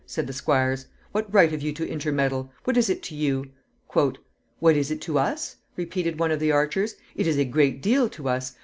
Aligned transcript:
said 0.07 0.25
the 0.25 0.33
squires. 0.33 0.87
"What 1.11 1.31
right 1.31 1.51
have 1.51 1.61
you 1.61 1.73
to 1.73 1.87
intermeddle? 1.87 2.51
What 2.63 2.75
is 2.75 2.89
it 2.89 3.03
to 3.03 3.15
you?" 3.15 3.51
"What 4.57 4.75
is 4.75 4.89
it 4.89 4.99
to 5.01 5.19
us?" 5.19 5.57
repeated 5.75 6.17
one 6.19 6.31
of 6.31 6.39
the 6.39 6.51
archers. 6.51 6.95
"It 7.15 7.27
is 7.27 7.37
a 7.37 7.45
great 7.45 7.83
deal 7.83 8.09
to 8.09 8.27
us. 8.27 8.55